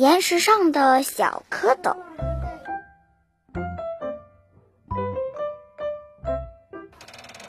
[0.00, 1.94] 岩石上的小蝌蚪。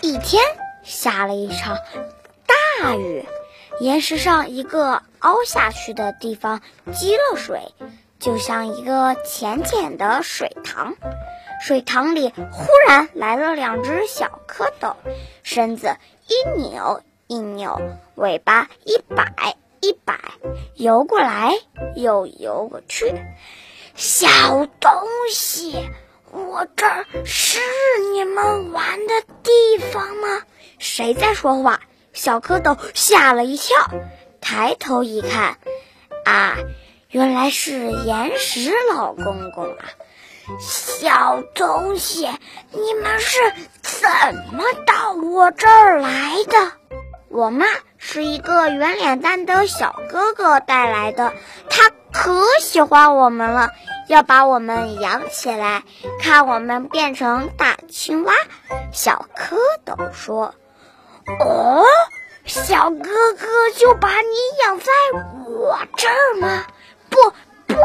[0.02, 0.44] 一天
[0.84, 1.78] 下了一场
[2.46, 3.26] 大雨，
[3.80, 6.60] 岩石上一个凹下去的地方
[6.92, 7.74] 积了水，
[8.20, 10.96] 就像一个浅浅的水塘。
[11.62, 14.96] 水塘里忽然来了两只小蝌蚪，
[15.42, 15.96] 身子
[16.28, 17.80] 一扭一扭，
[18.16, 20.20] 尾巴一摆一摆，
[20.76, 21.54] 游过来
[21.96, 23.14] 又游过去。
[23.96, 24.28] 小
[24.80, 24.92] 东
[25.30, 25.90] 西，
[26.32, 27.60] 我这儿是
[28.14, 30.44] 你们玩的地方吗？
[30.80, 31.82] 谁在说话？
[32.14, 33.78] 小蝌蚪吓了一跳，
[34.42, 35.58] 抬头一看，
[36.26, 36.58] 啊，
[37.10, 39.86] 原来是岩石老公公啊！
[40.60, 42.28] 小东西，
[42.72, 43.38] 你们是
[43.82, 44.10] 怎
[44.52, 46.72] 么到我这儿来的？
[47.30, 47.66] 我妈
[48.04, 51.32] 是一个圆脸蛋的小哥哥带来的，
[51.70, 53.70] 他可喜欢我们了，
[54.08, 55.84] 要把我们养起来，
[56.20, 58.34] 看我们变成大青蛙。
[58.92, 60.56] 小蝌蚪说
[61.40, 61.86] ：“哦，
[62.44, 64.92] 小哥哥就把你养在
[65.48, 66.66] 我这儿吗？
[67.10, 67.18] 不，
[67.68, 67.76] 不。”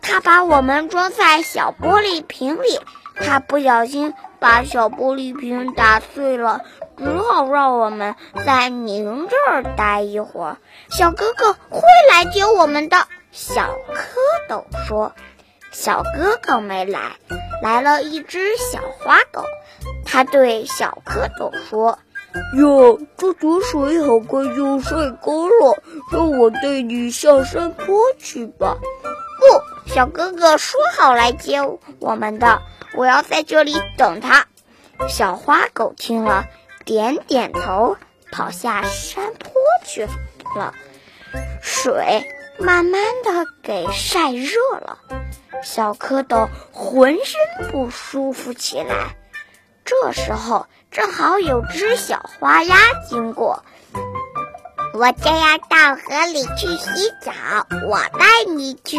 [0.00, 2.80] 他把我们装在小玻璃瓶里，
[3.14, 6.62] 他不小心把小玻璃瓶打碎了，
[6.98, 10.56] 只好让我们在您这儿待一会儿。
[10.90, 12.96] 小哥哥会来接我们的。
[13.30, 15.12] 小蝌蚪说
[15.70, 17.12] ：“小哥哥没来，
[17.62, 19.44] 来了一只小花狗。
[20.04, 22.00] 他对小蝌蚪说
[22.58, 28.76] ：‘哟，这点水很快就晒干了，让我带你下山坡去吧。’。”
[29.94, 31.60] 小哥哥说好来接
[31.98, 32.62] 我们的，
[32.94, 34.46] 我要在这里等他。
[35.06, 36.46] 小花狗听了，
[36.86, 37.98] 点点头，
[38.30, 39.52] 跑下山坡
[39.84, 40.08] 去
[40.56, 40.72] 了。
[41.60, 42.26] 水
[42.58, 44.98] 慢慢的给晒热了，
[45.62, 49.14] 小蝌蚪浑身不舒服起来。
[49.84, 52.76] 这时候正好有只小花鸭
[53.10, 53.62] 经过，
[54.94, 57.32] 我正要到河里去洗澡，
[57.86, 58.98] 我带你去。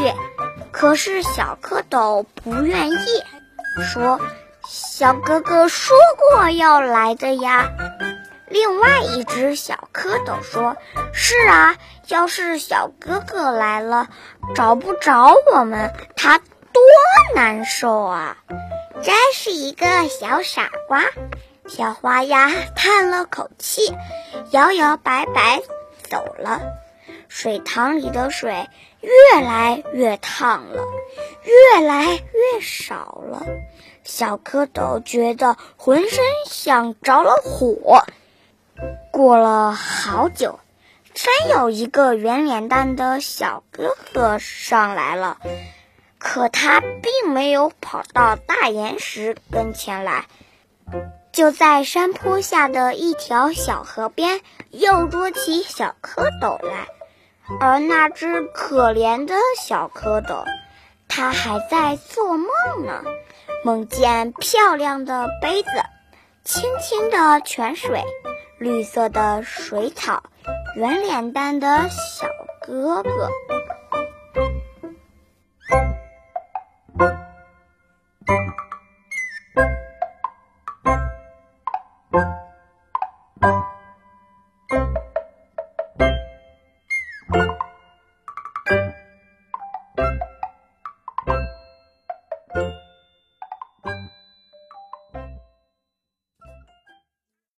[0.74, 3.24] 可是小蝌蚪不愿意，
[3.94, 4.20] 说
[4.68, 7.72] ：“小哥哥说过要来的呀。”
[8.50, 10.76] 另外一只小蝌蚪说
[11.14, 14.10] ：“是啊，要是小哥哥来了，
[14.56, 16.44] 找不着我们，他多
[17.36, 18.38] 难受啊！”
[19.04, 21.04] 真是一个小傻瓜。
[21.68, 23.96] 小花鸭叹了口气，
[24.52, 25.62] 摇摇摆摆
[26.10, 26.62] 走了。
[27.30, 28.70] 水塘里的水
[29.04, 30.84] 越来越烫了，
[31.44, 33.46] 越来越少了。
[34.04, 38.04] 小蝌蚪觉得浑身像着了火。
[39.12, 40.60] 过了好久，
[41.14, 45.38] 真有一个圆脸蛋的小哥哥上来了，
[46.18, 50.26] 可他并没有跑到大岩石跟前来，
[51.32, 56.88] 就在山坡下的一条小河边，又捉起小蝌蚪来。
[57.60, 60.46] 而那只可怜的小蝌蚪，
[61.08, 62.48] 它还在做梦
[62.86, 63.04] 呢，
[63.64, 65.70] 梦见漂亮的杯子、
[66.44, 68.04] 清清的泉水、
[68.58, 70.24] 绿色的水草、
[70.76, 72.28] 圆脸蛋的小
[72.62, 73.30] 哥哥。